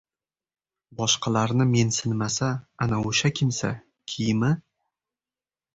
[1.01, 2.49] boshqalarni mensimasa,
[2.87, 3.73] ana o‘sha kimsa–
[4.13, 4.53] kiyimi